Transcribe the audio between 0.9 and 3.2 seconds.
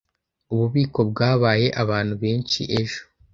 bwabaye abantu benshi ejo.